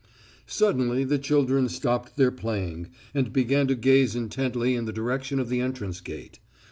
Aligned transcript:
Suddenly 0.47 1.03
the 1.03 1.19
children 1.19 1.69
stopped 1.69 2.17
their 2.17 2.31
playing 2.31 2.87
and 3.13 3.31
began 3.31 3.67
to 3.67 3.75
gaze 3.75 4.15
intently 4.15 4.73
in 4.73 4.85
the 4.85 4.91
direction 4.91 5.39
of 5.39 5.47
the 5.47 5.61
entrance 5.61 6.01
gate. 6.01 6.39